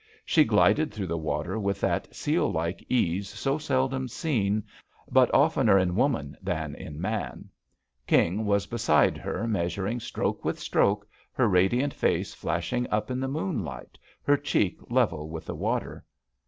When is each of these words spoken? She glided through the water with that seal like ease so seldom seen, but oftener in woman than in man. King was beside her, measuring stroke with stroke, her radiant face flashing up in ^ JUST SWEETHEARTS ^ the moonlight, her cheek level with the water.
She 0.25 0.45
glided 0.45 0.91
through 0.91 1.05
the 1.05 1.15
water 1.19 1.59
with 1.59 1.79
that 1.81 2.15
seal 2.15 2.51
like 2.51 2.83
ease 2.89 3.29
so 3.29 3.59
seldom 3.59 4.07
seen, 4.07 4.63
but 5.11 5.31
oftener 5.31 5.77
in 5.77 5.95
woman 5.95 6.35
than 6.41 6.73
in 6.73 6.99
man. 6.99 7.51
King 8.07 8.43
was 8.43 8.65
beside 8.65 9.15
her, 9.19 9.45
measuring 9.47 9.99
stroke 9.99 10.43
with 10.43 10.57
stroke, 10.59 11.07
her 11.33 11.47
radiant 11.47 11.93
face 11.93 12.33
flashing 12.33 12.87
up 12.89 13.11
in 13.11 13.19
^ 13.19 13.21
JUST 13.21 13.29
SWEETHEARTS 13.29 13.41
^ 13.41 13.45
the 13.45 13.45
moonlight, 13.45 13.99
her 14.23 14.37
cheek 14.37 14.79
level 14.89 15.29
with 15.29 15.45
the 15.45 15.53
water. 15.55 16.03